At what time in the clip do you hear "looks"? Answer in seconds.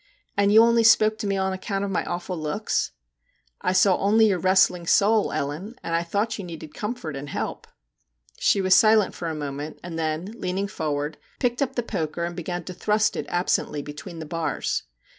2.35-2.89